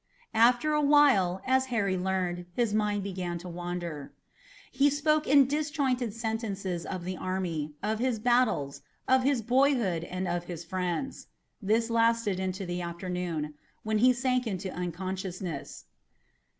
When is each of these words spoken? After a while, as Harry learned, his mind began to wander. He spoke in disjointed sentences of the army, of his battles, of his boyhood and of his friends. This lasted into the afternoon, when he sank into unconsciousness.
After 0.33 0.73
a 0.73 0.81
while, 0.81 1.43
as 1.45 1.67
Harry 1.67 1.95
learned, 1.95 2.47
his 2.55 2.73
mind 2.73 3.03
began 3.03 3.37
to 3.37 3.47
wander. 3.47 4.11
He 4.71 4.89
spoke 4.89 5.27
in 5.27 5.45
disjointed 5.45 6.11
sentences 6.15 6.87
of 6.87 7.05
the 7.05 7.15
army, 7.17 7.75
of 7.83 7.99
his 7.99 8.17
battles, 8.17 8.81
of 9.07 9.21
his 9.21 9.43
boyhood 9.43 10.03
and 10.05 10.27
of 10.27 10.45
his 10.45 10.65
friends. 10.65 11.27
This 11.61 11.91
lasted 11.91 12.39
into 12.39 12.65
the 12.65 12.81
afternoon, 12.81 13.53
when 13.83 13.99
he 13.99 14.11
sank 14.11 14.47
into 14.47 14.73
unconsciousness. 14.73 15.85